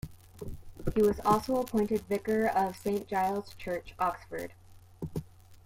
He 0.95 1.03
was 1.03 1.19
also 1.19 1.57
appointed 1.57 2.01
Vicar 2.09 2.47
of 2.47 2.75
Saint 2.75 3.07
Giles' 3.07 3.53
Church, 3.59 3.93
Oxford. 3.99 4.51